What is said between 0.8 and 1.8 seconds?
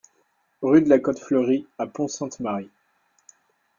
de la Cote Fleurie